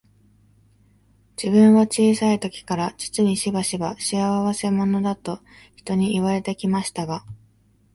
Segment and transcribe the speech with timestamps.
[1.37, 5.41] 自分は小さい時から、実にしばしば、仕合せ者だと
[5.75, 7.23] 人に言われて来ましたが、